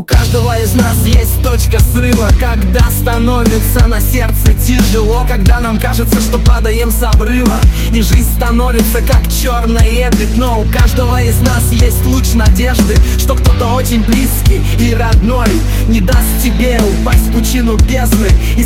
У 0.00 0.02
каждого 0.02 0.58
из 0.58 0.72
нас 0.72 0.96
есть 1.04 1.42
точка 1.42 1.78
срыва 1.78 2.30
Когда 2.40 2.90
становится 2.90 3.86
на 3.86 4.00
сердце 4.00 4.54
тяжело 4.54 5.26
Когда 5.28 5.60
нам 5.60 5.78
кажется, 5.78 6.22
что 6.22 6.38
падаем 6.38 6.90
с 6.90 7.02
обрыва. 7.02 7.60
И 7.92 8.00
жизнь 8.00 8.34
становится 8.34 9.02
как 9.02 9.30
черное 9.30 10.10
пятно 10.12 10.62
У 10.62 10.64
каждого 10.72 11.22
из 11.22 11.38
нас 11.42 11.70
есть 11.70 12.02
луч 12.06 12.32
надежды 12.32 12.96
Что 13.18 13.34
кто-то 13.34 13.74
очень 13.74 14.02
близкий 14.02 14.62
и 14.78 14.94
родной 14.94 15.50
Не 15.88 16.00
даст 16.00 16.42
тебе 16.42 16.80
упасть 16.80 17.26
в 17.26 17.32
пучину 17.34 17.76
бездны. 17.76 18.30
И 18.56 18.64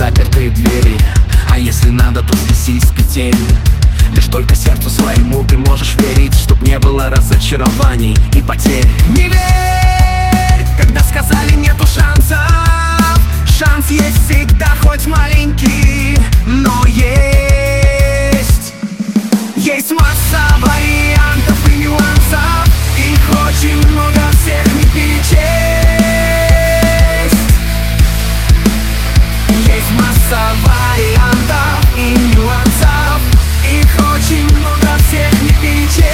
запертые 0.00 0.48
двери. 0.48 0.96
А 1.50 1.58
если 1.58 1.90
надо, 1.90 2.22
то 2.22 2.34
снеси 2.34 2.80
с 2.80 2.90
петель. 2.90 3.36
Лишь 4.14 4.24
только 4.28 4.54
сердцу 4.54 4.88
своему 4.88 5.44
ты 5.44 5.56
можешь 5.56 5.94
верить 5.96 6.34
Чтоб 6.34 6.60
не 6.62 6.78
было 6.78 7.10
разочарований 7.10 8.16
и 8.34 8.40
потерь. 8.40 8.86
Не 9.10 9.28
верь, 9.28 10.66
когда 10.80 11.00
сказали 11.00 11.52
нету 11.52 11.86
шансов. 11.86 12.40
Шанс 13.58 13.90
есть 13.90 14.24
всегда, 14.24 14.74
хоть 14.82 15.06
маленький, 15.06 15.39
масса 30.30 30.54
вариантов 30.64 31.96
и 31.96 32.14
нюансов. 32.34 33.20
Их 33.70 33.90
очень 34.14 34.48
много, 34.56 34.88
всех 35.08 35.42
не 35.42 35.52
перечесть. 35.60 36.04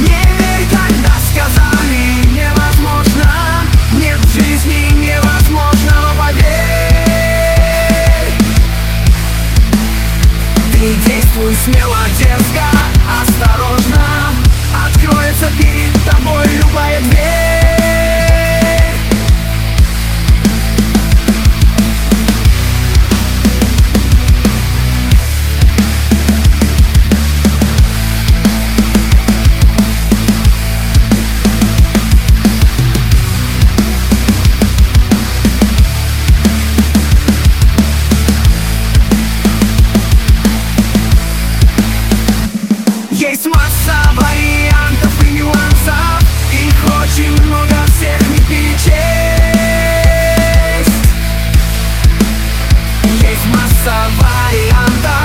Не 0.00 0.22
верь, 0.38 0.66
когда 0.70 1.14
сказали 1.30 2.04
невозможно. 2.32 3.30
Нет 3.92 4.20
в 4.20 4.32
жизни 4.34 4.92
невозможного, 4.92 6.14
поверь. 6.18 6.44
Ты 10.72 10.94
действуй 11.06 11.54
смело, 11.64 11.98
дерзко, 12.18 12.68
вариантов 53.86 54.14
и 54.54 54.70
нюансов 54.70 55.23